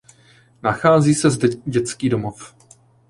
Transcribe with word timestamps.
Nachází 0.63 1.15
se 1.15 1.29
zde 1.29 1.47
dětský 1.65 2.09
domov. 2.09 2.55